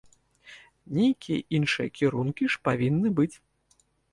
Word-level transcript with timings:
Нейкія 0.99 1.39
іншыя 1.57 1.87
кірункі 1.99 2.43
ж 2.55 2.63
павінны 2.69 3.07
быць! 3.21 3.33